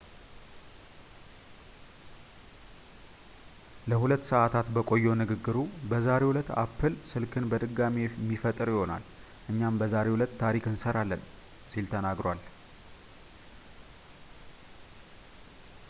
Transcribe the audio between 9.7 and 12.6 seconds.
በዛሬው ዕለት ታሪክ እንሰራለን ሲል ተናግሯል